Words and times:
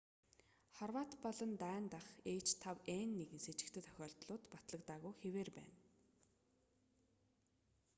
хорват 0.77 1.11
болон 1.23 1.51
дани 1.63 1.89
дахь 1.93 2.11
h5n1-н 2.45 3.39
сэжигтэй 3.45 3.83
тохиолдлууд 3.85 4.43
батлагдаагүй 4.53 5.13
хэвээр 5.21 5.49
байна 5.59 5.77